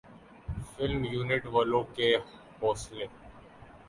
film 0.69 1.03
unit 1.05 1.45
والوں 1.53 1.83
کے 1.95 2.09
حوصلے 2.61 3.05